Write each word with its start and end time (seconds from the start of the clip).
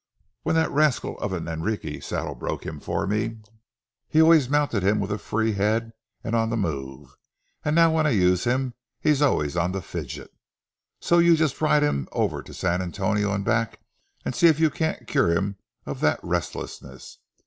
When 0.41 0.55
that 0.55 0.71
rascal 0.71 1.15
of 1.19 1.31
an 1.31 1.47
Enrique 1.47 1.99
saddle 1.99 2.33
broke 2.33 2.65
him 2.65 2.79
for 2.79 3.05
me, 3.05 3.37
he 4.09 4.19
always 4.19 4.49
mounted 4.49 4.81
him 4.81 4.99
with 4.99 5.11
a 5.11 5.19
free 5.19 5.53
head 5.53 5.93
and 6.23 6.35
on 6.35 6.49
the 6.49 6.57
move, 6.57 7.15
and 7.63 7.75
now 7.75 7.93
when 7.93 8.07
I 8.07 8.09
use 8.09 8.45
him 8.45 8.73
he's 8.99 9.21
always 9.21 9.55
on 9.55 9.73
the 9.73 9.81
fidget. 9.83 10.31
So 11.01 11.19
you 11.19 11.35
just 11.35 11.61
ride 11.61 11.83
him 11.83 12.07
over 12.13 12.41
to 12.41 12.51
the 12.51 12.55
San 12.57 12.81
Antonio 12.81 13.31
and 13.31 13.45
back, 13.45 13.79
and 14.25 14.33
see 14.33 14.47
if 14.47 14.59
you 14.59 14.71
can't 14.71 15.05
cure 15.07 15.29
him 15.29 15.57
of 15.85 15.99
that 15.99 16.19
restlessness. 16.23 17.19